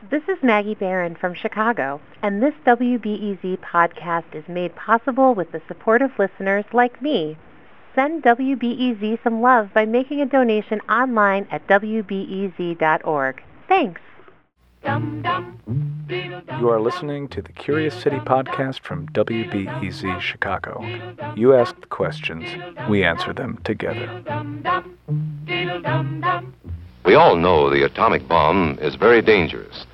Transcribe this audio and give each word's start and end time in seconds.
This 0.00 0.22
is 0.28 0.38
Maggie 0.44 0.76
Barron 0.76 1.16
from 1.16 1.34
Chicago, 1.34 2.00
and 2.22 2.40
this 2.40 2.54
WBEZ 2.64 3.58
podcast 3.58 4.32
is 4.32 4.46
made 4.46 4.76
possible 4.76 5.34
with 5.34 5.50
the 5.50 5.60
support 5.66 6.02
of 6.02 6.16
listeners 6.20 6.64
like 6.72 7.02
me. 7.02 7.36
Send 7.96 8.22
WBEZ 8.22 9.20
some 9.24 9.42
love 9.42 9.74
by 9.74 9.84
making 9.86 10.20
a 10.20 10.26
donation 10.26 10.80
online 10.88 11.48
at 11.50 11.66
WBEZ.org. 11.66 13.42
Thanks. 13.66 14.00
You 16.60 16.68
are 16.70 16.80
listening 16.80 17.26
to 17.28 17.42
the 17.42 17.52
Curious 17.52 18.00
City 18.00 18.20
podcast 18.20 18.80
from 18.80 19.08
WBEZ 19.08 20.20
Chicago. 20.20 20.80
You 21.34 21.54
ask 21.54 21.78
the 21.80 21.88
questions, 21.88 22.48
we 22.88 23.02
answer 23.02 23.32
them 23.32 23.58
together. 23.64 24.22
We 27.08 27.14
all 27.14 27.36
know 27.36 27.70
the 27.70 27.86
atomic 27.86 28.28
bomb 28.28 28.78
is 28.82 28.94
very 28.94 29.22
dangerous. 29.22 29.86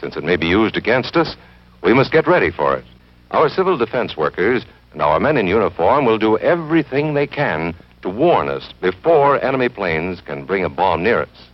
Since 0.00 0.16
it 0.16 0.22
may 0.22 0.36
be 0.36 0.46
used 0.46 0.76
against 0.76 1.16
us, 1.16 1.34
we 1.82 1.92
must 1.92 2.12
get 2.12 2.28
ready 2.28 2.52
for 2.52 2.76
it. 2.76 2.84
Our 3.32 3.48
civil 3.48 3.76
defense 3.76 4.16
workers 4.16 4.64
and 4.92 5.02
our 5.02 5.18
men 5.18 5.36
in 5.36 5.48
uniform 5.48 6.04
will 6.04 6.16
do 6.16 6.38
everything 6.38 7.12
they 7.12 7.26
can 7.26 7.74
to 8.02 8.08
warn 8.08 8.48
us 8.48 8.72
before 8.80 9.44
enemy 9.44 9.68
planes 9.68 10.20
can 10.20 10.44
bring 10.44 10.64
a 10.64 10.68
bomb 10.68 11.02
near 11.02 11.22
us. 11.22 11.48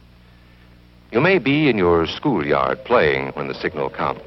You 1.10 1.22
may 1.22 1.38
be 1.38 1.70
in 1.70 1.78
your 1.78 2.06
schoolyard 2.06 2.84
playing 2.84 3.28
when 3.28 3.48
the 3.48 3.54
signal 3.54 3.88
comes. 3.88 4.20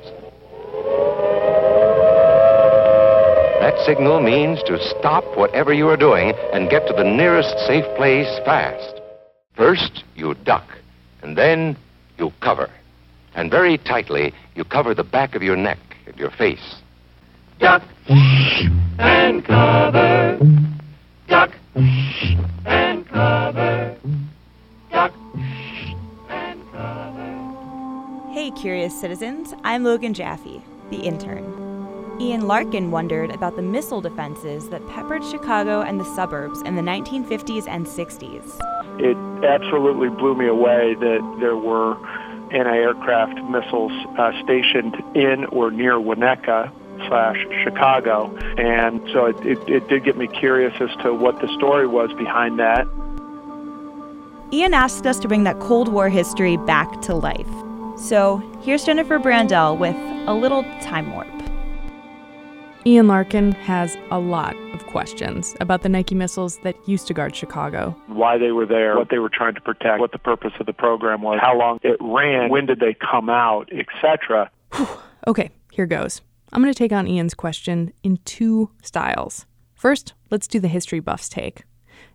That 3.62 3.78
signal 3.86 4.22
means 4.22 4.64
to 4.64 4.80
stop 4.98 5.24
whatever 5.38 5.72
you 5.72 5.88
are 5.88 5.98
doing 5.98 6.34
and 6.52 6.68
get 6.68 6.88
to 6.88 6.94
the 6.94 7.04
nearest 7.04 7.60
safe 7.68 7.86
place 7.96 8.40
fast. 8.44 9.00
First, 9.56 10.06
you 10.16 10.34
duck, 10.46 10.79
and 11.22 11.38
then 11.38 11.78
you 12.18 12.32
cover 12.42 12.70
and 13.36 13.50
very 13.50 13.78
tightly 13.78 14.34
you 14.56 14.64
cover 14.64 14.94
the 14.94 15.04
back 15.04 15.36
of 15.36 15.42
your 15.42 15.56
neck 15.56 15.80
and 16.06 16.18
your 16.18 16.32
face. 16.32 16.76
Duck 17.60 17.84
and 18.08 19.44
cover. 19.46 20.40
Duck 21.28 21.52
and 22.66 23.08
cover. 23.08 23.98
Duck 24.92 25.14
and 26.30 26.72
cover. 26.72 28.34
Hey, 28.34 28.52
curious 28.52 29.00
citizens. 29.00 29.54
I'm 29.64 29.84
Logan 29.84 30.14
Jaffe, 30.14 30.62
the 30.90 30.98
intern. 30.98 31.60
Ian 32.20 32.48
Larkin 32.48 32.92
wondered 32.92 33.32
about 33.32 33.56
the 33.56 33.62
missile 33.62 34.02
defenses 34.02 34.68
that 34.70 34.86
peppered 34.90 35.24
Chicago 35.24 35.82
and 35.82 36.00
the 36.00 36.16
suburbs 36.16 36.62
in 36.64 36.76
the 36.76 36.82
1950s 36.82 37.66
and 37.68 37.86
60s. 37.86 38.79
It 39.00 39.18
absolutely 39.46 40.10
blew 40.10 40.36
me 40.36 40.48
away 40.48 40.96
that 40.96 41.38
there 41.40 41.56
were 41.56 41.96
anti-aircraft 42.52 43.42
missiles 43.50 43.92
uh, 44.18 44.32
stationed 44.44 44.96
in 45.16 45.46
or 45.46 45.72
near 45.72 45.94
Winnetka 45.94 46.72
slash 47.08 47.38
Chicago. 47.64 48.36
And 48.58 49.02
so 49.14 49.26
it, 49.26 49.46
it, 49.46 49.70
it 49.70 49.88
did 49.88 50.04
get 50.04 50.18
me 50.18 50.28
curious 50.28 50.74
as 50.82 50.90
to 51.04 51.14
what 51.14 51.40
the 51.40 51.48
story 51.56 51.88
was 51.88 52.12
behind 52.14 52.60
that. 52.60 52.88
Ian 54.52 54.74
asked 54.74 55.06
us 55.06 55.20
to 55.20 55.28
bring 55.28 55.44
that 55.44 55.60
Cold 55.60 55.88
War 55.90 56.10
history 56.10 56.58
back 56.58 57.02
to 57.04 57.16
life. 57.16 57.48
So 57.98 58.38
here's 58.62 58.84
Jennifer 58.84 59.20
Brandel 59.20 59.78
with 59.78 59.96
a 60.28 60.34
little 60.34 60.64
time 60.82 61.12
warp. 61.14 61.28
Ian 62.86 63.08
Larkin 63.10 63.52
has 63.52 63.98
a 64.10 64.20
lot 64.20 64.56
of 64.74 64.86
questions 64.88 65.54
about 65.60 65.82
the 65.82 65.90
Nike 65.90 66.16
missiles 66.16 66.60
that 66.60 66.76
used 66.88 67.08
to 67.08 67.14
guard 67.14 67.36
Chicago. 67.36 67.94
Why 68.08 68.38
they 68.38 68.52
were 68.52 68.66
there, 68.66 68.98
what 68.98 69.10
they 69.10 69.20
were 69.20 69.30
trying 69.30 69.56
to 69.56 69.62
protect, 69.62 70.00
what 70.00 70.14
the 70.14 70.18
purpose 70.18 70.54
of 70.62 70.66
the 70.66 70.72
program 70.74 71.22
was, 71.22 71.40
how 71.42 71.58
long 71.58 71.80
it 71.84 71.98
ran, 72.00 72.50
when 72.50 72.68
did 72.68 72.80
they 72.80 72.94
come 72.94 73.30
out, 73.30 73.70
etc. 73.74 74.50
okay, 75.28 75.50
here 75.74 75.86
goes. 75.86 76.22
I'm 76.54 76.62
going 76.62 76.74
to 76.74 76.78
take 76.78 76.94
on 76.94 77.06
Ian's 77.06 77.34
question 77.34 77.92
in 78.02 78.18
two 78.24 78.72
styles. 78.82 79.46
First, 79.76 80.14
let's 80.32 80.48
do 80.48 80.60
the 80.62 80.70
history 80.70 81.02
buff's 81.02 81.28
take. 81.28 81.64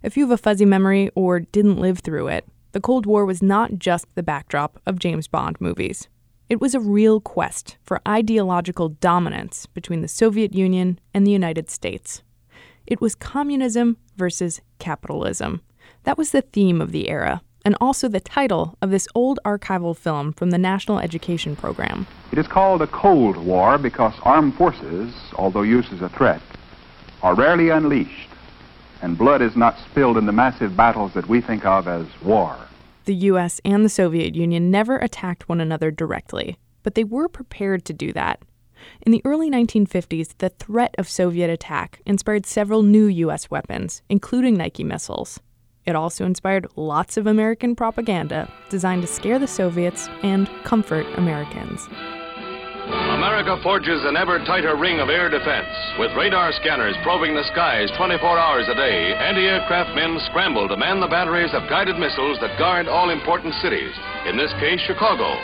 If 0.03 0.17
you 0.17 0.25
have 0.25 0.33
a 0.33 0.43
fuzzy 0.43 0.65
memory 0.65 1.11
or 1.15 1.41
didn't 1.41 1.79
live 1.79 1.99
through 1.99 2.29
it, 2.29 2.47
the 2.73 2.81
Cold 2.81 3.05
War 3.05 3.27
was 3.27 3.43
not 3.43 3.79
just 3.79 4.07
the 4.15 4.23
backdrop 4.23 4.81
of 4.87 4.99
James 4.99 5.29
Bond 5.29 5.61
movies. 5.61 6.09
It 6.51 6.61
was 6.61 6.75
a 6.75 6.81
real 6.81 7.21
quest 7.21 7.79
for 7.83 8.03
ideological 8.07 8.91
dominance 8.91 9.65
between 9.65 10.03
the 10.03 10.09
Soviet 10.09 10.55
Union 10.55 10.99
and 11.15 11.27
the 11.27 11.31
United 11.31 11.71
States. 11.71 12.23
It 12.87 13.01
was 13.01 13.15
communism 13.15 13.97
versus 14.19 14.61
capitalism. 14.79 15.63
That 16.03 16.19
was 16.19 16.33
the 16.33 16.43
theme 16.43 16.83
of 16.83 16.93
the 16.93 17.09
era, 17.09 17.41
and 17.65 17.75
also 17.81 18.09
the 18.09 18.21
title 18.21 18.77
of 18.83 18.91
this 18.91 19.09
old 19.15 19.41
archival 19.47 19.97
film 19.97 20.35
from 20.35 20.51
the 20.51 20.59
National 20.59 20.99
Education 20.99 21.57
Program. 21.57 22.07
It 22.31 22.39
is 22.39 22.47
called 22.47 22.83
a 22.83 22.89
Cold 22.89 23.39
War 23.39 23.79
because 23.79 24.13
armed 24.23 24.55
forces, 24.57 25.15
although 25.37 25.63
used 25.63 25.95
as 25.95 26.03
a 26.03 26.11
threat, 26.11 26.43
are 27.23 27.35
rarely 27.35 27.71
unleashed, 27.71 28.29
and 29.01 29.17
blood 29.17 29.41
is 29.41 29.57
not 29.57 29.79
spilled 29.79 30.19
in 30.19 30.27
the 30.27 30.33
massive 30.33 30.77
battles 30.77 31.15
that 31.15 31.27
we 31.27 31.41
think 31.41 31.65
of 31.65 31.89
as 31.89 32.07
war 32.23 32.59
the 33.05 33.15
US 33.15 33.61
and 33.65 33.85
the 33.85 33.89
Soviet 33.89 34.35
Union 34.35 34.71
never 34.71 34.99
attacked 34.99 35.49
one 35.49 35.61
another 35.61 35.91
directly, 35.91 36.59
but 36.83 36.95
they 36.95 37.05
were 37.05 37.29
prepared 37.29 37.85
to 37.87 37.93
do 37.93 38.13
that. 38.13 38.43
In 39.03 39.13
the 39.13 39.23
early 39.25 39.51
1950s, 39.51 40.35
the 40.39 40.51
threat 40.51 40.95
of 40.99 41.09
Soviet 41.09 41.51
attack 41.51 42.01
inspired 42.07 42.47
several 42.47 42.83
new 42.83 43.07
US 43.07 43.51
weapons, 43.51 44.03
including 44.09 44.55
Nike 44.55 44.85
missiles. 44.85 45.41
It 45.87 45.95
also 45.95 46.25
inspired 46.25 46.67
lots 46.77 47.17
of 47.17 47.27
American 47.27 47.77
propaganda 47.77 48.51
designed 48.71 49.03
to 49.03 49.09
scare 49.09 49.39
the 49.39 49.47
Soviets 49.47 50.09
and 50.23 50.49
comfort 50.65 51.07
Americans. 51.17 51.87
America 53.25 53.57
forges 53.63 54.05
an 54.05 54.21
ever 54.21 54.37
tighter 54.45 54.77
ring 54.77 55.01
of 55.01 55.09
air 55.09 55.31
defense. 55.33 55.73
With 55.99 56.13
radar 56.13 56.53
scanners 56.61 56.93
probing 57.03 57.33
the 57.33 57.49
skies 57.57 57.89
24 57.97 58.21
hours 58.21 58.69
a 58.69 58.77
day, 58.77 59.17
anti 59.17 59.49
aircraft 59.49 59.97
men 59.97 60.21
scramble 60.29 60.69
to 60.69 60.77
man 60.77 61.01
the 61.01 61.09
batteries 61.09 61.49
of 61.57 61.65
guided 61.73 61.97
missiles 61.97 62.37
that 62.45 62.59
guard 62.61 62.85
all 62.87 63.09
important 63.09 63.57
cities, 63.65 63.97
in 64.29 64.37
this 64.37 64.53
case, 64.61 64.79
Chicago. 64.85 65.41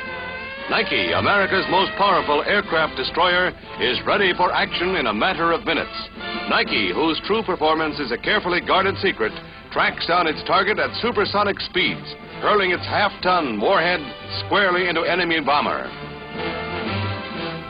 Nike, 0.69 1.17
America's 1.17 1.65
most 1.73 1.89
powerful 1.97 2.45
aircraft 2.45 3.01
destroyer, 3.01 3.49
is 3.81 3.97
ready 4.05 4.37
for 4.37 4.53
action 4.53 5.01
in 5.01 5.09
a 5.09 5.17
matter 5.17 5.51
of 5.51 5.65
minutes. 5.65 5.97
Nike, 6.53 6.93
whose 6.93 7.17
true 7.25 7.43
performance 7.43 7.97
is 7.97 8.13
a 8.13 8.21
carefully 8.21 8.61
guarded 8.61 9.01
secret, 9.01 9.33
tracks 9.73 10.05
down 10.05 10.29
its 10.29 10.45
target 10.45 10.79
at 10.79 10.93
supersonic 11.01 11.57
speeds, 11.65 12.05
hurling 12.45 12.77
its 12.77 12.85
half 12.85 13.11
ton 13.25 13.59
warhead 13.59 14.05
squarely 14.45 14.87
into 14.87 15.01
enemy 15.01 15.41
bomber. 15.41 15.89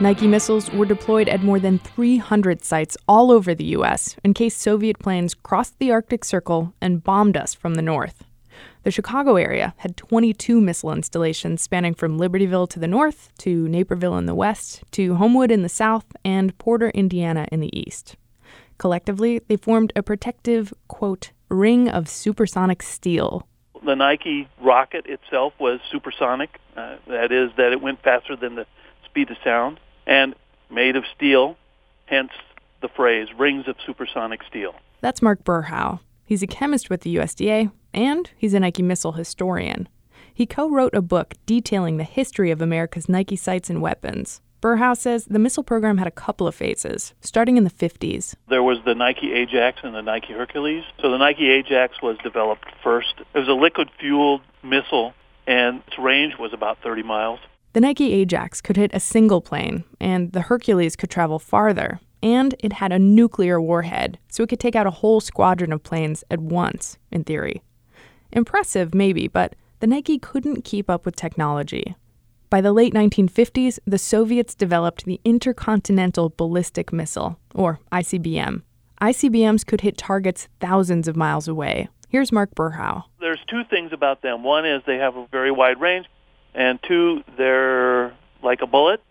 Nike 0.01 0.25
missiles 0.25 0.71
were 0.71 0.87
deployed 0.87 1.29
at 1.29 1.43
more 1.43 1.59
than 1.59 1.77
300 1.77 2.65
sites 2.65 2.97
all 3.07 3.29
over 3.29 3.53
the 3.53 3.65
U.S. 3.65 4.15
in 4.23 4.33
case 4.33 4.57
Soviet 4.57 4.97
planes 4.97 5.35
crossed 5.35 5.77
the 5.77 5.91
Arctic 5.91 6.25
Circle 6.25 6.73
and 6.81 7.03
bombed 7.03 7.37
us 7.37 7.53
from 7.53 7.75
the 7.75 7.83
north. 7.83 8.23
The 8.81 8.89
Chicago 8.89 9.35
area 9.35 9.75
had 9.77 9.95
22 9.95 10.59
missile 10.59 10.91
installations 10.91 11.61
spanning 11.61 11.93
from 11.93 12.17
Libertyville 12.17 12.67
to 12.69 12.79
the 12.79 12.87
north, 12.87 13.29
to 13.37 13.67
Naperville 13.67 14.17
in 14.17 14.25
the 14.25 14.33
west, 14.33 14.81
to 14.93 15.17
Homewood 15.17 15.51
in 15.51 15.61
the 15.61 15.69
south, 15.69 16.07
and 16.25 16.57
Porter, 16.57 16.89
Indiana 16.95 17.45
in 17.51 17.59
the 17.59 17.69
east. 17.79 18.15
Collectively, 18.79 19.39
they 19.49 19.55
formed 19.55 19.93
a 19.95 20.01
protective, 20.01 20.73
quote, 20.87 21.29
ring 21.47 21.87
of 21.87 22.09
supersonic 22.09 22.81
steel. 22.81 23.47
The 23.85 23.95
Nike 23.95 24.49
rocket 24.59 25.05
itself 25.05 25.53
was 25.59 25.79
supersonic. 25.91 26.59
Uh, 26.75 26.95
that 27.05 27.31
is, 27.31 27.51
that 27.57 27.71
it 27.71 27.81
went 27.83 28.01
faster 28.01 28.35
than 28.35 28.55
the 28.55 28.65
speed 29.05 29.29
of 29.29 29.37
sound 29.43 29.79
and 30.05 30.35
made 30.69 30.95
of 30.95 31.03
steel, 31.15 31.57
hence 32.05 32.31
the 32.81 32.89
phrase 32.89 33.27
rings 33.37 33.67
of 33.67 33.75
supersonic 33.85 34.41
steel. 34.43 34.73
That's 35.01 35.21
Mark 35.21 35.43
Berhow. 35.43 35.99
He's 36.25 36.43
a 36.43 36.47
chemist 36.47 36.89
with 36.89 37.01
the 37.01 37.15
USDA, 37.15 37.71
and 37.93 38.29
he's 38.37 38.53
a 38.53 38.59
Nike 38.59 38.83
missile 38.83 39.13
historian. 39.13 39.89
He 40.33 40.45
co 40.45 40.69
wrote 40.69 40.95
a 40.95 41.01
book 41.01 41.33
detailing 41.45 41.97
the 41.97 42.03
history 42.03 42.51
of 42.51 42.61
America's 42.61 43.09
Nike 43.09 43.35
sites 43.35 43.69
and 43.69 43.81
weapons. 43.81 44.41
Berhow 44.61 44.95
says 44.95 45.25
the 45.25 45.39
missile 45.39 45.63
program 45.63 45.97
had 45.97 46.07
a 46.07 46.11
couple 46.11 46.47
of 46.47 46.53
phases, 46.53 47.15
starting 47.19 47.57
in 47.57 47.63
the 47.63 47.71
50s. 47.71 48.35
There 48.47 48.61
was 48.61 48.77
the 48.85 48.93
Nike 48.93 49.33
Ajax 49.33 49.79
and 49.83 49.95
the 49.95 50.01
Nike 50.01 50.33
Hercules. 50.33 50.83
So 51.01 51.09
the 51.09 51.17
Nike 51.17 51.49
Ajax 51.49 52.01
was 52.01 52.15
developed 52.23 52.65
first. 52.83 53.13
It 53.33 53.39
was 53.39 53.47
a 53.47 53.53
liquid 53.53 53.89
fueled 53.99 54.41
missile, 54.63 55.13
and 55.47 55.81
its 55.87 55.97
range 55.97 56.37
was 56.37 56.53
about 56.53 56.77
30 56.83 57.01
miles. 57.01 57.39
The 57.73 57.81
Nike 57.81 58.11
Ajax 58.13 58.59
could 58.59 58.75
hit 58.75 58.91
a 58.93 58.99
single 58.99 59.39
plane, 59.39 59.85
and 59.99 60.33
the 60.33 60.41
Hercules 60.41 60.97
could 60.97 61.09
travel 61.09 61.39
farther. 61.39 62.01
And 62.21 62.53
it 62.59 62.73
had 62.73 62.91
a 62.91 62.99
nuclear 62.99 63.61
warhead, 63.61 64.19
so 64.29 64.43
it 64.43 64.49
could 64.49 64.59
take 64.59 64.75
out 64.75 64.85
a 64.85 64.91
whole 64.91 65.21
squadron 65.21 65.71
of 65.71 65.81
planes 65.81 66.23
at 66.29 66.39
once, 66.39 66.97
in 67.11 67.23
theory. 67.23 67.61
Impressive, 68.31 68.93
maybe, 68.93 69.27
but 69.27 69.55
the 69.79 69.87
Nike 69.87 70.19
couldn't 70.19 70.65
keep 70.65 70.89
up 70.89 71.05
with 71.05 71.15
technology. 71.15 71.95
By 72.49 72.59
the 72.59 72.73
late 72.73 72.93
1950s, 72.93 73.79
the 73.87 73.97
Soviets 73.97 74.53
developed 74.53 75.05
the 75.05 75.21
Intercontinental 75.23 76.33
Ballistic 76.35 76.91
Missile, 76.91 77.39
or 77.55 77.79
ICBM. 77.91 78.63
ICBMs 79.01 79.65
could 79.65 79.81
hit 79.81 79.97
targets 79.97 80.49
thousands 80.59 81.07
of 81.07 81.15
miles 81.15 81.47
away. 81.47 81.87
Here's 82.09 82.33
Mark 82.33 82.53
Berhow. 82.53 83.05
There's 83.21 83.39
two 83.49 83.63
things 83.69 83.93
about 83.93 84.21
them. 84.21 84.43
One 84.43 84.65
is 84.65 84.83
they 84.85 84.97
have 84.97 85.15
a 85.15 85.25
very 85.31 85.49
wide 85.49 85.79
range, 85.79 86.05
and 86.53 86.79
two, 86.87 87.23
they're 87.37 88.13
like 88.43 88.61
a 88.61 88.67
bullet. 88.67 89.01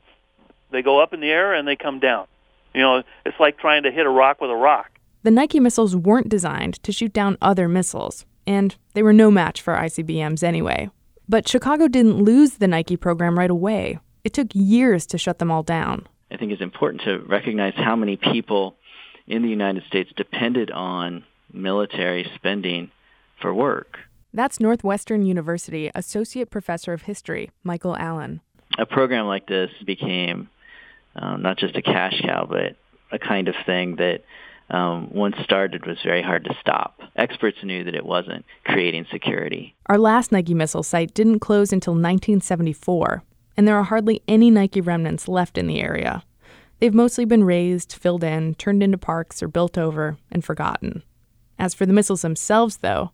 They 0.70 0.82
go 0.82 1.00
up 1.00 1.12
in 1.12 1.20
the 1.20 1.31
air 1.31 1.54
and 1.54 1.66
they 1.66 1.76
come 1.76 2.00
down. 2.00 2.26
You 2.75 2.82
know, 2.82 3.02
it's 3.26 3.40
like 3.40 3.58
trying 3.58 3.82
to 3.82 3.90
hit 3.90 4.06
a 4.06 4.10
rock 4.10 4.40
with 4.40 4.50
a 4.50 4.56
rock. 4.56 4.90
The 5.22 5.31
Nike 5.31 5.60
missiles 5.60 5.96
weren't 5.96 6.28
designed 6.28 6.82
to 6.82 6.92
shoot 6.92 7.12
down 7.12 7.37
other 7.42 7.69
missiles, 7.69 8.25
and 8.46 8.75
they 8.94 9.02
were 9.02 9.12
no 9.12 9.31
match 9.31 9.60
for 9.60 9.75
ICBMs 9.75 10.42
anyway. 10.42 10.88
But 11.28 11.48
Chicago 11.48 11.88
didn't 11.88 12.22
lose 12.22 12.54
the 12.54 12.69
Nike 12.69 12.96
program 12.96 13.38
right 13.38 13.50
away. 13.50 13.98
It 14.25 14.32
took 14.32 14.48
years 14.52 15.06
to 15.06 15.19
shut 15.19 15.38
them 15.38 15.50
all 15.50 15.62
down. 15.62 16.06
I 16.31 16.36
think 16.36 16.52
it's 16.52 16.62
important 16.62 17.02
to 17.02 17.19
recognize 17.19 17.75
how 17.76 17.96
many 17.96 18.16
people 18.16 18.76
in 19.26 19.43
the 19.43 19.48
United 19.48 19.84
States 19.84 20.10
depended 20.16 20.70
on 20.70 21.25
military 21.52 22.31
spending 22.34 22.90
for 23.40 23.52
work. 23.52 23.98
That's 24.32 24.61
Northwestern 24.61 25.25
University 25.27 25.91
Associate 25.94 26.49
Professor 26.49 26.93
of 26.93 27.03
History, 27.03 27.50
Michael 27.65 27.97
Allen. 27.97 28.41
A 28.79 28.87
program 28.87 29.27
like 29.27 29.49
this 29.49 29.71
became 29.85 30.49
um, 31.17 31.43
not 31.43 31.59
just 31.59 31.77
a 31.77 31.82
cash 31.82 32.21
cow, 32.23 32.47
but 32.49 32.77
a 33.11 33.19
kind 33.19 33.49
of 33.49 33.56
thing 33.67 33.97
that 33.97 34.23
um, 34.71 35.11
once 35.12 35.35
started 35.43 35.85
was 35.85 35.99
very 36.05 36.23
hard 36.23 36.44
to 36.44 36.55
stop. 36.61 37.00
Experts 37.17 37.59
knew 37.65 37.82
that 37.82 37.97
it 37.97 38.06
wasn't 38.06 38.44
creating 38.65 39.06
security. 39.11 39.75
Our 39.87 39.99
last 39.99 40.31
Nike 40.31 40.55
missile 40.55 40.85
site 40.85 41.12
didn't 41.12 41.41
close 41.41 41.73
until 41.73 41.94
1974, 41.94 43.25
and 43.56 43.67
there 43.67 43.77
are 43.77 43.82
hardly 43.85 44.23
any 44.29 44.49
Nike 44.49 44.81
remnants 44.81 45.27
left 45.27 45.59
in 45.59 45.67
the 45.67 45.81
area. 45.81 46.23
They've 46.79 46.94
mostly 46.94 47.25
been 47.25 47.43
razed, 47.43 47.93
filled 47.93 48.23
in, 48.23 48.55
turned 48.55 48.82
into 48.82 48.97
parks, 48.97 49.43
or 49.43 49.49
built 49.49 49.77
over 49.77 50.19
and 50.31 50.44
forgotten. 50.44 51.03
As 51.59 51.75
for 51.75 51.85
the 51.85 51.93
missiles 51.93 52.23
themselves, 52.23 52.79
though, 52.79 53.11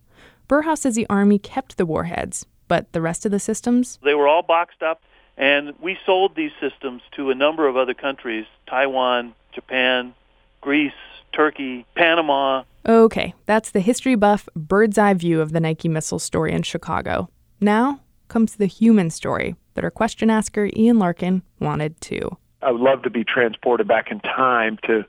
Berhow 0.49 0.79
says 0.79 0.95
the 0.95 1.07
Army 1.11 1.39
kept 1.39 1.77
the 1.77 1.87
warheads, 1.87 2.47
but 2.69 2.93
the 2.93 3.01
rest 3.01 3.25
of 3.25 3.33
the 3.33 3.41
systems? 3.41 3.99
They 4.05 4.15
were 4.15 4.29
all 4.29 4.43
boxed 4.43 4.83
up, 4.83 5.03
and 5.37 5.75
we 5.81 5.99
sold 6.07 6.37
these 6.37 6.53
systems 6.61 7.03
to 7.17 7.31
a 7.31 7.35
number 7.35 7.67
of 7.67 7.77
other 7.77 7.95
countries 7.95 8.47
Taiwan, 8.69 9.35
Japan, 9.53 10.15
Greece, 10.61 10.93
Turkey, 11.33 11.85
Panama. 11.97 12.63
Okay, 12.87 13.35
that's 13.47 13.71
the 13.71 13.81
history 13.81 14.15
buff 14.15 14.49
bird's 14.55 14.99
eye 14.99 15.15
view 15.15 15.41
of 15.41 15.53
the 15.53 15.61
Nike 15.61 15.89
missile 15.89 16.19
story 16.19 16.53
in 16.53 16.63
Chicago. 16.63 17.29
Now 17.61 18.01
comes 18.29 18.57
the 18.57 18.67
human 18.67 19.11
story 19.11 19.57
that 19.75 19.85
our 19.85 19.91
question 19.91 20.31
asker 20.31 20.71
Ian 20.77 20.99
Larkin 20.99 21.43
wanted 21.61 22.01
too. 22.01 22.37
I 22.63 22.71
would 22.71 22.81
love 22.81 23.03
to 23.03 23.11
be 23.11 23.23
transported 23.23 23.87
back 23.87 24.11
in 24.11 24.21
time 24.21 24.79
to 24.87 25.05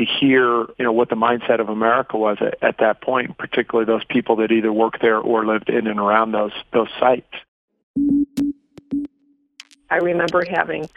to 0.00 0.06
hear, 0.06 0.60
you 0.78 0.84
know, 0.84 0.92
what 0.92 1.10
the 1.10 1.14
mindset 1.14 1.60
of 1.60 1.68
America 1.68 2.16
was 2.16 2.38
at, 2.40 2.56
at 2.62 2.78
that 2.78 3.02
point, 3.02 3.36
particularly 3.36 3.84
those 3.84 4.04
people 4.04 4.36
that 4.36 4.50
either 4.50 4.72
worked 4.72 5.02
there 5.02 5.18
or 5.18 5.44
lived 5.44 5.68
in 5.68 5.86
and 5.86 6.00
around 6.00 6.32
those 6.32 6.52
those 6.72 6.88
sites. 6.98 7.28
I 9.90 9.96
remember 9.96 10.42
having 10.48 10.88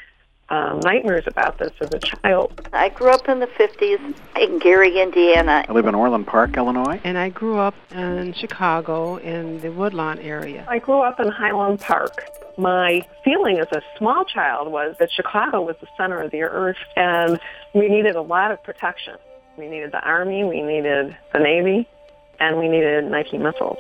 um, 0.50 0.80
nightmares 0.82 1.24
about 1.26 1.58
this 1.58 1.72
as 1.80 1.90
a 1.94 2.00
child. 2.00 2.68
I 2.74 2.90
grew 2.90 3.10
up 3.10 3.28
in 3.28 3.40
the 3.40 3.48
50s 3.48 4.16
in 4.40 4.60
Gary, 4.60 5.02
Indiana. 5.02 5.66
I 5.68 5.72
live 5.72 5.88
in 5.88 5.96
Orland 5.96 6.28
Park, 6.28 6.58
Illinois. 6.58 7.00
And 7.04 7.18
I 7.18 7.30
grew 7.30 7.58
up 7.58 7.76
in 7.92 8.34
Chicago 8.34 9.18
in 9.18 9.62
the 9.62 9.72
Woodlawn 9.72 10.20
area. 10.20 10.66
I 10.68 10.80
grew 10.80 11.02
up 11.02 11.20
in 11.20 11.30
Highland 11.30 11.80
Park. 11.80 12.26
My 12.58 13.06
feeling 13.24 13.58
as 13.58 13.68
a 13.72 13.82
small 13.98 14.26
child 14.26 14.72
was 14.72 14.96
that 15.00 15.12
Chicago 15.12 15.62
was 15.62 15.76
the 15.82 15.88
center 15.98 16.22
of 16.22 16.32
the 16.32 16.44
earth 16.44 16.78
and 16.96 17.40
we 17.74 17.90
needed 17.90 18.16
a 18.16 18.22
lot 18.22 18.52
of 18.52 18.62
protection. 18.64 19.16
We 19.58 19.68
needed 19.68 19.92
the 19.92 20.02
Army, 20.02 20.44
we 20.44 20.62
needed 20.62 21.16
the 21.32 21.40
Navy, 21.40 21.88
and 22.40 22.58
we 22.58 22.68
needed 22.68 23.06
Nike 23.06 23.38
missiles. 23.38 23.78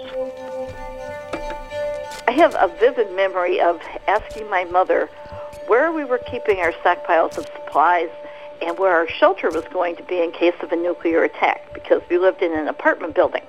I 2.28 2.32
have 2.32 2.56
a 2.56 2.68
vivid 2.80 3.12
memory 3.16 3.60
of 3.60 3.80
asking 4.08 4.50
my 4.50 4.64
mother 4.66 5.10
where 5.68 5.92
we 5.92 6.04
were 6.04 6.20
keeping 6.20 6.60
our 6.60 6.72
stockpiles 6.74 7.38
of 7.38 7.46
supplies 7.46 8.10
and 8.62 8.78
where 8.78 8.96
our 8.96 9.08
shelter 9.08 9.50
was 9.50 9.66
going 9.72 9.96
to 9.96 10.04
be 10.04 10.22
in 10.22 10.32
case 10.32 10.56
of 10.62 10.72
a 10.72 10.76
nuclear 10.76 11.24
attack 11.24 11.74
because 11.74 12.02
we 12.10 12.18
lived 12.18 12.42
in 12.42 12.54
an 12.54 12.68
apartment 12.68 13.16
building. 13.16 13.44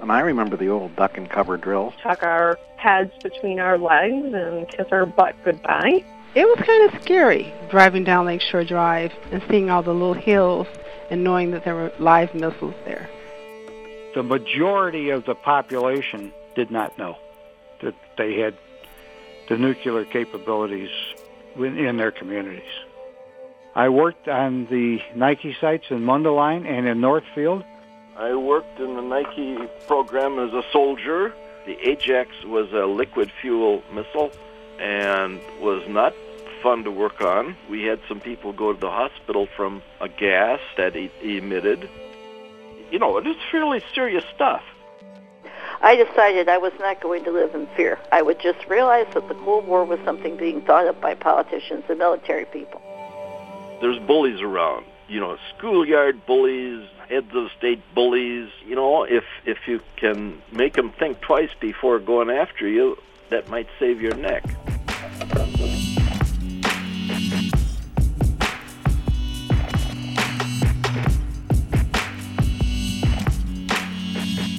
And 0.00 0.12
I 0.12 0.20
remember 0.20 0.56
the 0.56 0.68
old 0.68 0.94
duck 0.96 1.16
and 1.16 1.28
cover 1.28 1.56
drills. 1.56 1.94
Tuck 2.02 2.22
our 2.22 2.58
heads 2.76 3.12
between 3.22 3.60
our 3.60 3.78
legs 3.78 4.34
and 4.34 4.68
kiss 4.68 4.86
our 4.90 5.06
butt 5.06 5.34
goodbye. 5.44 6.04
It 6.34 6.44
was 6.44 6.58
kind 6.66 6.92
of 6.92 7.02
scary 7.02 7.52
driving 7.70 8.04
down 8.04 8.26
Lakeshore 8.26 8.64
Drive 8.64 9.12
and 9.32 9.42
seeing 9.48 9.70
all 9.70 9.82
the 9.82 9.92
little 9.92 10.12
hills 10.14 10.66
and 11.10 11.24
knowing 11.24 11.50
that 11.52 11.64
there 11.64 11.74
were 11.74 11.92
live 11.98 12.34
missiles 12.34 12.74
there. 12.84 13.08
The 14.14 14.22
majority 14.22 15.10
of 15.10 15.24
the 15.24 15.34
population 15.34 16.32
did 16.54 16.70
not 16.70 16.96
know 16.98 17.16
that 17.80 17.94
they 18.18 18.38
had 18.38 18.54
the 19.48 19.56
nuclear 19.56 20.04
capabilities 20.04 20.90
in 21.64 21.96
their 21.96 22.10
communities. 22.10 22.62
I 23.74 23.88
worked 23.90 24.26
on 24.26 24.66
the 24.66 25.00
Nike 25.14 25.54
sites 25.60 25.84
in 25.90 26.00
Mundelein 26.00 26.66
and 26.66 26.86
in 26.86 27.00
Northfield. 27.00 27.62
I 28.16 28.34
worked 28.34 28.80
in 28.80 28.96
the 28.96 29.02
Nike 29.02 29.58
program 29.86 30.38
as 30.38 30.54
a 30.54 30.62
soldier. 30.72 31.34
The 31.66 31.76
Ajax 31.86 32.30
was 32.44 32.72
a 32.72 32.86
liquid 32.86 33.30
fuel 33.42 33.82
missile 33.92 34.32
and 34.80 35.40
was 35.60 35.86
not 35.88 36.14
fun 36.62 36.84
to 36.84 36.90
work 36.90 37.20
on. 37.20 37.56
We 37.68 37.82
had 37.82 38.00
some 38.08 38.20
people 38.20 38.52
go 38.52 38.72
to 38.72 38.80
the 38.80 38.90
hospital 38.90 39.46
from 39.56 39.82
a 40.00 40.08
gas 40.08 40.60
that 40.78 40.96
it 40.96 41.12
emitted. 41.22 41.88
You 42.90 42.98
know, 42.98 43.18
it 43.18 43.26
is 43.26 43.36
fairly 43.50 43.82
serious 43.94 44.24
stuff. 44.34 44.62
I 45.86 45.94
decided 45.94 46.48
I 46.48 46.58
was 46.58 46.72
not 46.80 47.00
going 47.00 47.22
to 47.22 47.30
live 47.30 47.54
in 47.54 47.68
fear. 47.76 47.96
I 48.10 48.20
would 48.20 48.40
just 48.40 48.58
realize 48.66 49.06
that 49.14 49.28
the 49.28 49.34
Cold 49.34 49.68
War 49.68 49.84
was 49.84 50.00
something 50.04 50.36
being 50.36 50.60
thought 50.62 50.88
of 50.88 51.00
by 51.00 51.14
politicians 51.14 51.84
and 51.88 51.96
military 51.96 52.44
people. 52.44 52.82
There's 53.80 54.00
bullies 54.00 54.40
around, 54.40 54.84
you 55.06 55.20
know, 55.20 55.38
schoolyard 55.56 56.26
bullies, 56.26 56.88
heads 57.08 57.30
of 57.36 57.52
state 57.56 57.80
bullies. 57.94 58.50
You 58.66 58.74
know, 58.74 59.04
if 59.04 59.22
if 59.44 59.58
you 59.68 59.80
can 59.94 60.42
make 60.50 60.72
them 60.72 60.90
think 60.90 61.20
twice 61.20 61.50
before 61.60 62.00
going 62.00 62.30
after 62.30 62.66
you, 62.66 62.98
that 63.30 63.48
might 63.48 63.68
save 63.78 64.00
your 64.00 64.16
neck. 64.16 64.42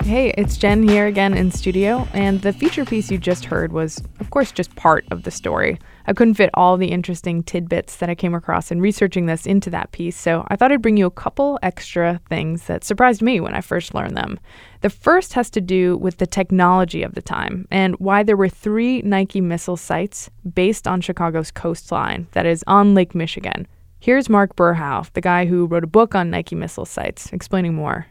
Hey, 0.07 0.33
it's 0.37 0.55
Jen 0.55 0.87
here 0.87 1.05
again 1.05 1.33
in 1.33 1.51
studio, 1.51 2.07
and 2.13 2.41
the 2.41 2.53
feature 2.53 2.85
piece 2.85 3.11
you 3.11 3.17
just 3.17 3.43
heard 3.43 3.73
was, 3.73 4.01
of 4.21 4.29
course, 4.29 4.53
just 4.53 4.73
part 4.77 5.03
of 5.11 5.23
the 5.23 5.31
story. 5.31 5.79
I 6.05 6.13
couldn't 6.13 6.35
fit 6.35 6.49
all 6.53 6.77
the 6.77 6.93
interesting 6.93 7.43
tidbits 7.43 7.97
that 7.97 8.09
I 8.09 8.15
came 8.15 8.33
across 8.33 8.71
in 8.71 8.79
researching 8.79 9.25
this 9.25 9.45
into 9.45 9.69
that 9.71 9.91
piece, 9.91 10.15
so 10.15 10.47
I 10.47 10.55
thought 10.55 10.71
I'd 10.71 10.81
bring 10.81 10.95
you 10.95 11.07
a 11.07 11.11
couple 11.11 11.59
extra 11.61 12.21
things 12.29 12.67
that 12.67 12.85
surprised 12.85 13.21
me 13.21 13.41
when 13.41 13.53
I 13.53 13.59
first 13.59 13.93
learned 13.93 14.15
them. 14.15 14.39
The 14.79 14.89
first 14.89 15.33
has 15.33 15.49
to 15.49 15.59
do 15.59 15.97
with 15.97 16.19
the 16.19 16.25
technology 16.25 17.03
of 17.03 17.13
the 17.13 17.21
time 17.21 17.67
and 17.69 17.93
why 17.99 18.23
there 18.23 18.37
were 18.37 18.47
three 18.47 19.01
Nike 19.01 19.41
missile 19.41 19.75
sites 19.75 20.29
based 20.53 20.87
on 20.87 21.01
Chicago's 21.01 21.51
coastline, 21.51 22.27
that 22.31 22.45
is, 22.45 22.63
on 22.65 22.95
Lake 22.95 23.13
Michigan. 23.13 23.67
Here's 23.99 24.29
Mark 24.29 24.55
Berhow, 24.55 25.11
the 25.11 25.19
guy 25.19 25.47
who 25.47 25.65
wrote 25.65 25.83
a 25.83 25.87
book 25.87 26.15
on 26.15 26.29
Nike 26.29 26.55
missile 26.55 26.85
sites, 26.85 27.33
explaining 27.33 27.73
more. 27.75 28.07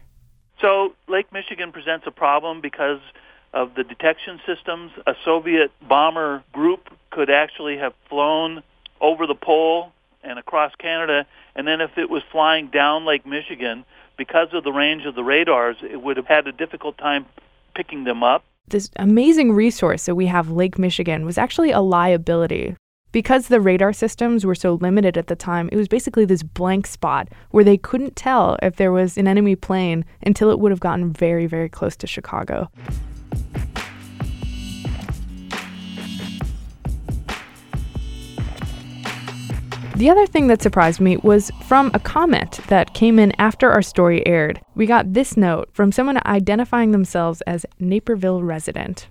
So 0.61 0.93
Lake 1.07 1.31
Michigan 1.31 1.71
presents 1.71 2.05
a 2.07 2.11
problem 2.11 2.61
because 2.61 2.99
of 3.53 3.75
the 3.75 3.83
detection 3.83 4.39
systems. 4.45 4.91
A 5.05 5.13
Soviet 5.23 5.71
bomber 5.87 6.43
group 6.51 6.89
could 7.11 7.29
actually 7.29 7.77
have 7.77 7.93
flown 8.09 8.63
over 8.99 9.27
the 9.27 9.35
pole 9.35 9.91
and 10.23 10.39
across 10.39 10.73
Canada, 10.75 11.25
and 11.55 11.67
then 11.67 11.79
if 11.79 11.97
it 11.97 12.09
was 12.09 12.23
flying 12.31 12.67
down 12.67 13.05
Lake 13.05 13.25
Michigan, 13.25 13.85
because 14.17 14.49
of 14.53 14.63
the 14.63 14.71
range 14.71 15.05
of 15.05 15.15
the 15.15 15.23
radars, 15.23 15.77
it 15.81 16.01
would 16.01 16.17
have 16.17 16.25
had 16.25 16.47
a 16.47 16.51
difficult 16.51 16.97
time 16.97 17.25
picking 17.75 18.03
them 18.03 18.23
up. 18.23 18.43
This 18.67 18.89
amazing 18.97 19.53
resource 19.53 20.05
that 20.07 20.15
we 20.15 20.25
have, 20.25 20.49
Lake 20.49 20.77
Michigan, 20.77 21.23
was 21.23 21.37
actually 21.37 21.71
a 21.71 21.79
liability 21.79 22.75
because 23.11 23.47
the 23.47 23.61
radar 23.61 23.93
systems 23.93 24.45
were 24.45 24.55
so 24.55 24.75
limited 24.75 25.17
at 25.17 25.27
the 25.27 25.35
time, 25.35 25.69
it 25.71 25.77
was 25.77 25.87
basically 25.87 26.25
this 26.25 26.43
blank 26.43 26.87
spot 26.87 27.29
where 27.51 27.63
they 27.63 27.77
couldn't 27.77 28.15
tell 28.15 28.57
if 28.61 28.75
there 28.75 28.91
was 28.91 29.17
an 29.17 29.27
enemy 29.27 29.55
plane 29.55 30.05
until 30.23 30.51
it 30.51 30.59
would 30.59 30.71
have 30.71 30.79
gotten 30.79 31.11
very, 31.11 31.47
very 31.47 31.69
close 31.69 31.95
to 31.97 32.07
Chicago. 32.07 32.69
The 39.95 40.11
other 40.11 40.27
thing 40.27 40.45
that 40.45 40.61
surprised 40.61 41.01
me 41.01 41.17
was 41.17 41.49
from 41.65 41.89
a 41.95 41.99
comment 41.99 42.59
that 42.67 42.93
came 42.93 43.17
in 43.17 43.33
after 43.39 43.71
our 43.71 43.81
story 43.81 44.25
aired. 44.27 44.61
We 44.75 44.85
got 44.85 45.13
this 45.13 45.35
note 45.35 45.69
from 45.73 45.91
someone 45.91 46.19
identifying 46.27 46.91
themselves 46.91 47.41
as 47.47 47.65
Naperville 47.79 48.43
resident. 48.43 49.07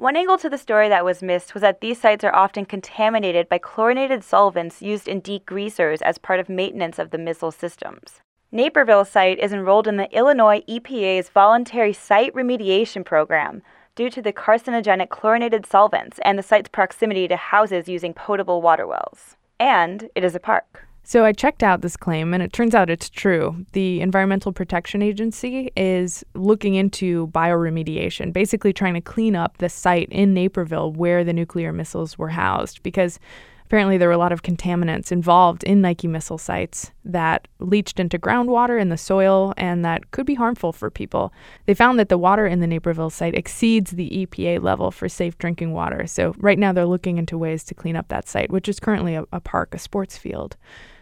One 0.00 0.16
angle 0.16 0.38
to 0.38 0.48
the 0.48 0.56
story 0.56 0.88
that 0.88 1.04
was 1.04 1.22
missed 1.22 1.52
was 1.52 1.60
that 1.60 1.82
these 1.82 2.00
sites 2.00 2.24
are 2.24 2.34
often 2.34 2.64
contaminated 2.64 3.50
by 3.50 3.58
chlorinated 3.58 4.24
solvents 4.24 4.80
used 4.80 5.06
in 5.06 5.20
degreasers 5.20 6.00
as 6.00 6.16
part 6.16 6.40
of 6.40 6.48
maintenance 6.48 6.98
of 6.98 7.10
the 7.10 7.18
missile 7.18 7.50
systems. 7.50 8.22
Naperville 8.50 9.04
site 9.04 9.38
is 9.38 9.52
enrolled 9.52 9.86
in 9.86 9.98
the 9.98 10.10
Illinois 10.16 10.62
EPA's 10.66 11.28
voluntary 11.28 11.92
site 11.92 12.32
remediation 12.32 13.04
program. 13.04 13.60
due 13.94 14.08
to 14.08 14.22
the 14.22 14.32
carcinogenic 14.32 15.10
chlorinated 15.10 15.66
solvents 15.66 16.18
and 16.22 16.38
the 16.38 16.42
site's 16.42 16.70
proximity 16.70 17.28
to 17.28 17.36
houses 17.36 17.86
using 17.86 18.14
potable 18.14 18.62
water 18.62 18.86
wells. 18.86 19.36
And 19.58 20.08
it 20.14 20.24
is 20.24 20.34
a 20.34 20.40
park. 20.40 20.88
So 21.10 21.24
I 21.24 21.32
checked 21.32 21.64
out 21.64 21.80
this 21.80 21.96
claim 21.96 22.32
and 22.32 22.40
it 22.40 22.52
turns 22.52 22.72
out 22.72 22.88
it's 22.88 23.10
true. 23.10 23.66
The 23.72 24.00
Environmental 24.00 24.52
Protection 24.52 25.02
Agency 25.02 25.72
is 25.76 26.24
looking 26.34 26.76
into 26.76 27.26
bioremediation, 27.32 28.32
basically 28.32 28.72
trying 28.72 28.94
to 28.94 29.00
clean 29.00 29.34
up 29.34 29.58
the 29.58 29.68
site 29.68 30.08
in 30.10 30.34
Naperville 30.34 30.92
where 30.92 31.24
the 31.24 31.32
nuclear 31.32 31.72
missiles 31.72 32.16
were 32.16 32.28
housed 32.28 32.84
because 32.84 33.18
apparently 33.64 33.98
there 33.98 34.06
were 34.06 34.14
a 34.14 34.18
lot 34.18 34.30
of 34.30 34.44
contaminants 34.44 35.10
involved 35.10 35.64
in 35.64 35.80
Nike 35.80 36.06
missile 36.06 36.38
sites 36.38 36.92
that 37.04 37.48
leached 37.58 37.98
into 37.98 38.16
groundwater 38.16 38.80
in 38.80 38.88
the 38.88 38.96
soil 38.96 39.52
and 39.56 39.84
that 39.84 40.12
could 40.12 40.26
be 40.26 40.34
harmful 40.34 40.72
for 40.72 40.92
people. 40.92 41.32
They 41.66 41.74
found 41.74 41.98
that 41.98 42.08
the 42.08 42.18
water 42.18 42.46
in 42.46 42.60
the 42.60 42.68
Naperville 42.68 43.10
site 43.10 43.34
exceeds 43.34 43.90
the 43.90 44.10
EPA 44.10 44.62
level 44.62 44.92
for 44.92 45.08
safe 45.08 45.36
drinking 45.38 45.72
water. 45.72 46.06
So 46.06 46.36
right 46.38 46.58
now 46.58 46.72
they're 46.72 46.86
looking 46.86 47.18
into 47.18 47.36
ways 47.36 47.64
to 47.64 47.74
clean 47.74 47.96
up 47.96 48.06
that 48.08 48.28
site, 48.28 48.52
which 48.52 48.68
is 48.68 48.78
currently 48.78 49.16
a, 49.16 49.24
a 49.32 49.40
park, 49.40 49.74
a 49.74 49.78
sports 49.80 50.16
field. 50.16 50.56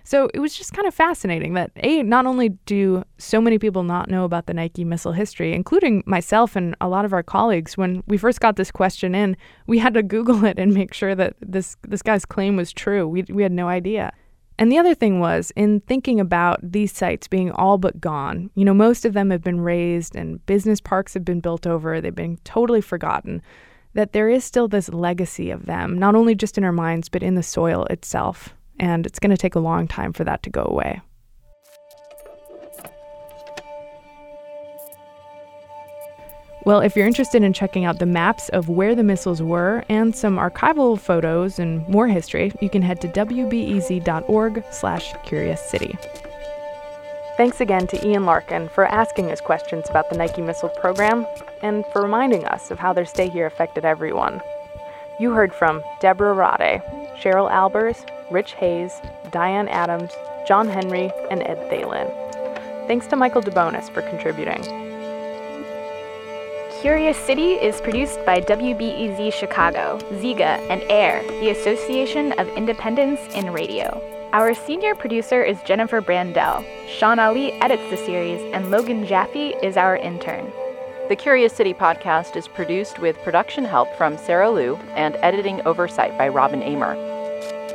So 0.09 0.31
it 0.33 0.39
was 0.39 0.55
just 0.55 0.73
kind 0.73 0.89
of 0.89 0.95
fascinating 0.95 1.53
that 1.53 1.71
A, 1.77 2.03
not 2.03 2.25
only 2.25 2.49
do 2.65 3.05
so 3.19 3.43
many 3.43 3.59
people 3.59 3.83
not 3.83 4.09
know 4.09 4.25
about 4.25 4.47
the 4.47 4.55
Nike 4.55 4.83
missile 4.83 5.13
history, 5.13 5.53
including 5.53 6.03
myself 6.07 6.57
and 6.57 6.75
a 6.81 6.89
lot 6.89 7.05
of 7.05 7.13
our 7.13 7.23
colleagues, 7.23 7.77
when 7.77 8.03
we 8.07 8.17
first 8.17 8.41
got 8.41 8.57
this 8.57 8.71
question 8.71 9.15
in, 9.15 9.37
we 9.67 9.77
had 9.77 9.93
to 9.93 10.03
Google 10.03 10.45
it 10.47 10.59
and 10.59 10.73
make 10.73 10.95
sure 10.95 11.15
that 11.15 11.37
this, 11.43 11.77
this 11.87 12.01
guy's 12.01 12.25
claim 12.25 12.57
was 12.57 12.73
true. 12.73 13.07
We, 13.07 13.25
we 13.25 13.43
had 13.43 13.53
no 13.53 13.69
idea. 13.69 14.15
And 14.59 14.73
the 14.73 14.79
other 14.79 14.95
thing 14.95 15.21
was, 15.21 15.53
in 15.57 15.81
thinking 15.81 16.21
about 16.21 16.59
these 16.63 16.91
sites 16.97 17.29
being 17.29 17.51
all 17.51 17.77
but 17.77 18.01
gone, 18.01 18.49
you 18.55 18.65
know, 18.65 18.73
most 18.73 19.05
of 19.05 19.13
them 19.13 19.29
have 19.29 19.43
been 19.43 19.61
razed 19.61 20.17
and 20.17 20.45
business 20.47 20.81
parks 20.81 21.13
have 21.13 21.25
been 21.27 21.41
built 21.41 21.67
over, 21.67 22.01
they've 22.01 22.15
been 22.15 22.39
totally 22.45 22.81
forgotten, 22.81 23.43
that 23.93 24.15
there 24.15 24.31
is 24.31 24.43
still 24.43 24.69
this 24.69 24.89
legacy 24.89 25.51
of 25.51 25.67
them, 25.67 25.99
not 25.99 26.15
only 26.15 26.35
just 26.35 26.57
in 26.57 26.65
our 26.65 26.73
minds, 26.73 27.11
but 27.11 27.23
in 27.23 27.35
the 27.35 27.43
soil 27.43 27.85
itself 27.91 28.55
and 28.79 29.07
it's 29.07 29.19
going 29.19 29.31
to 29.31 29.37
take 29.37 29.55
a 29.55 29.61
long 29.61 29.89
time 29.89 30.13
for 30.13 30.25
that 30.25 30.43
to 30.45 30.51
go 30.51 30.65
away. 30.65 31.01
Well, 36.65 36.81
if 36.81 36.97
you're 36.97 37.07
interested 37.07 37.43
in 37.43 37.55
checking 37.55 37.87
out 37.87 37.99
the 37.99 38.05
maps 38.05 38.51
of 38.51 38.69
where 38.69 38.95
the 38.95 39.03
missiles 39.03 39.41
were 39.41 39.87
and 39.89 40.15
some 40.15 40.37
archival 40.37 40.99
photos 40.99 41.59
and 41.59 41.89
more 41.89 42.09
history, 42.09 42.53
you 42.61 42.69
can 42.69 42.83
head 42.83 43.01
to 43.01 43.09
wbez.org/curiouscity. 43.09 45.99
Thanks 47.39 47.63
again 47.63 47.87
to 47.87 48.07
Ian 48.07 48.27
Larkin 48.27 48.69
for 48.69 48.85
asking 48.85 49.31
us 49.31 49.41
questions 49.41 49.89
about 49.89 50.11
the 50.11 50.19
Nike 50.19 50.43
missile 50.43 50.69
program 50.69 51.27
and 51.63 51.87
for 51.93 52.03
reminding 52.03 52.45
us 52.45 52.71
of 52.71 52.79
how 52.79 52.93
their 52.93 53.07
stay 53.07 53.31
here 53.31 53.47
affected 53.47 53.87
everyone. 53.87 54.43
You 55.19 55.31
heard 55.31 55.55
from 55.55 55.83
Deborah 56.01 56.35
Rade, 56.35 56.83
Cheryl 57.17 57.51
Albers, 57.51 58.07
Rich 58.31 58.53
Hayes, 58.55 59.01
Diane 59.31 59.69
Adams, 59.69 60.13
John 60.47 60.69
Henry, 60.69 61.11
and 61.31 61.43
Ed 61.43 61.59
Thalen. 61.71 62.09
Thanks 62.87 63.07
to 63.09 63.17
Michael 63.17 63.43
DeBonis 63.43 63.91
for 63.91 64.03
contributing. 64.03 64.63
Curious 66.81 67.17
City 67.17 67.55
is 67.55 67.81
produced 67.81 68.25
by 68.25 68.41
WBEZ 68.41 69.33
Chicago, 69.33 69.99
Zeega, 70.21 70.59
and 70.71 70.83
AIR, 70.85 71.23
the 71.41 71.51
Association 71.51 72.33
of 72.33 72.49
Independents 72.51 73.21
in 73.35 73.53
Radio. 73.53 74.01
Our 74.33 74.55
senior 74.55 74.95
producer 74.95 75.43
is 75.43 75.61
Jennifer 75.63 76.01
Brandel. 76.01 76.65
Shawn 76.87 77.19
Allee 77.19 77.53
edits 77.61 77.89
the 77.91 77.97
series, 77.97 78.41
and 78.55 78.71
Logan 78.71 79.07
Jaffe 79.07 79.55
is 79.63 79.77
our 79.77 79.97
intern. 79.97 80.53
The 81.09 81.17
Curious 81.17 81.55
City 81.55 81.73
podcast 81.73 82.37
is 82.37 82.47
produced 82.47 82.99
with 82.99 83.17
production 83.25 83.65
help 83.65 83.89
from 83.97 84.19
Sarah 84.19 84.51
Liu 84.51 84.77
and 84.95 85.17
editing 85.17 85.67
oversight 85.67 86.17
by 86.19 86.29
Robin 86.29 86.63
Amer. 86.63 87.08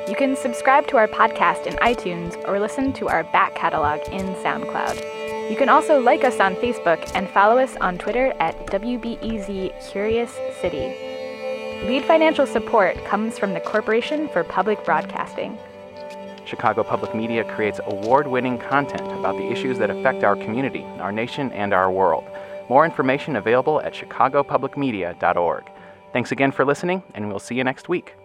You 0.05 0.15
can 0.15 0.35
subscribe 0.35 0.85
to 0.87 0.97
our 0.97 1.07
podcast 1.07 1.65
in 1.65 1.75
iTunes 1.75 2.35
or 2.45 2.59
listen 2.59 2.91
to 2.93 3.07
our 3.07 3.23
back 3.23 3.55
catalog 3.55 4.01
in 4.11 4.35
SoundCloud. 4.35 5.49
You 5.49 5.55
can 5.55 5.69
also 5.69 6.01
like 6.01 6.25
us 6.25 6.41
on 6.41 6.55
Facebook 6.55 7.09
and 7.15 7.29
follow 7.29 7.57
us 7.57 7.77
on 7.77 7.97
Twitter 7.97 8.33
at 8.41 8.67
WBEZ 8.67 9.91
Curious 9.91 10.37
City. 10.59 11.87
Lead 11.87 12.03
financial 12.03 12.45
support 12.45 12.97
comes 13.05 13.39
from 13.39 13.53
the 13.53 13.61
Corporation 13.61 14.27
for 14.27 14.43
Public 14.43 14.83
Broadcasting. 14.83 15.57
Chicago 16.43 16.83
Public 16.83 17.15
Media 17.15 17.45
creates 17.55 17.79
award 17.85 18.27
winning 18.27 18.57
content 18.57 19.09
about 19.19 19.37
the 19.37 19.51
issues 19.51 19.77
that 19.77 19.89
affect 19.89 20.25
our 20.25 20.35
community, 20.35 20.83
our 20.99 21.13
nation, 21.13 21.49
and 21.53 21.73
our 21.73 21.89
world. 21.89 22.25
More 22.67 22.83
information 22.83 23.37
available 23.37 23.79
at 23.79 23.93
chicagopublicmedia.org. 23.93 25.63
Thanks 26.11 26.33
again 26.33 26.51
for 26.51 26.65
listening, 26.65 27.03
and 27.13 27.29
we'll 27.29 27.39
see 27.39 27.55
you 27.55 27.63
next 27.63 27.87
week. 27.87 28.15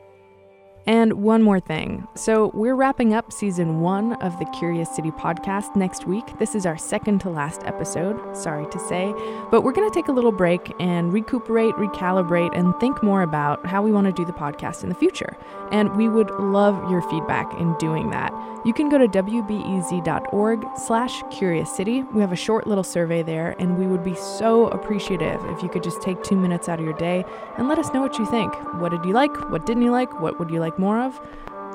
And 0.89 1.13
one 1.23 1.43
more 1.43 1.61
thing. 1.61 2.09
So, 2.15 2.51
we're 2.55 2.75
wrapping 2.75 3.13
up 3.13 3.31
season 3.31 3.83
one 3.83 4.15
of 4.23 4.39
the 4.39 4.47
Curious 4.47 4.89
City 4.97 5.11
podcast 5.11 5.77
next 5.77 6.07
week. 6.07 6.39
This 6.39 6.55
is 6.55 6.65
our 6.65 6.79
second 6.79 7.19
to 7.21 7.29
last 7.29 7.61
episode, 7.67 8.35
sorry 8.35 8.67
to 8.71 8.79
say. 8.79 9.13
But 9.51 9.65
we're 9.65 9.73
going 9.73 9.87
to 9.87 9.95
take 9.95 10.09
a 10.09 10.13
little 10.13 10.33
break 10.33 10.73
and 10.81 11.13
recuperate, 11.13 11.75
recalibrate, 11.75 12.59
and 12.59 12.75
think 12.81 13.03
more 13.03 13.21
about 13.21 13.67
how 13.67 13.83
we 13.83 13.93
want 13.93 14.07
to 14.07 14.15
do 14.15 14.25
the 14.25 14.33
podcast 14.33 14.83
in 14.83 14.89
the 14.89 14.95
future. 14.95 15.37
And 15.71 15.95
we 15.95 16.09
would 16.09 16.31
love 16.31 16.91
your 16.91 17.03
feedback 17.11 17.53
in 17.61 17.77
doing 17.77 18.09
that. 18.13 18.33
You 18.65 18.73
can 18.73 18.89
go 18.89 18.97
to 18.97 19.07
wbez.org 19.07 20.67
slash 20.77 21.23
curious 21.31 21.71
city. 21.77 22.03
We 22.15 22.23
have 22.23 22.33
a 22.33 22.37
short 22.37 22.67
little 22.67 22.83
survey 22.83 23.23
there, 23.23 23.55
and 23.59 23.79
we 23.79 23.87
would 23.87 24.03
be 24.03 24.15
so 24.15 24.69
appreciative 24.69 25.45
if 25.51 25.63
you 25.63 25.69
could 25.69 25.83
just 25.83 26.01
take 26.01 26.23
two 26.23 26.37
minutes 26.37 26.67
out 26.69 26.79
of 26.79 26.85
your 26.85 26.97
day 26.97 27.25
and 27.59 27.69
let 27.69 27.79
us 27.79 27.93
know 27.93 28.01
what 28.01 28.19
you 28.19 28.25
think. 28.27 28.55
What 28.81 28.91
did 28.91 29.05
you 29.05 29.13
like? 29.13 29.51
What 29.51 29.67
didn't 29.67 29.83
you 29.83 29.91
like? 29.91 30.19
What 30.21 30.39
would 30.39 30.51
you 30.51 30.61
more 30.79 31.01
of? 31.01 31.21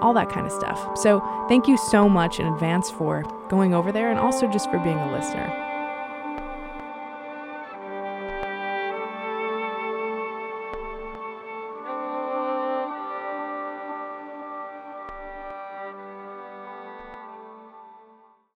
All 0.02 0.14
that 0.14 0.30
kind 0.30 0.46
of 0.46 0.52
stuff. 0.52 0.98
So 0.98 1.22
thank 1.48 1.68
you 1.68 1.78
so 1.78 2.10
much 2.10 2.40
in 2.40 2.48
advance 2.48 2.90
for 2.90 3.24
going 3.50 3.74
over 3.74 3.92
there 3.92 4.10
and 4.10 4.20
also 4.20 4.48
just 4.50 4.70
for 4.72 4.80
being 4.80 4.98
a 4.98 5.12
listener. 5.12 5.73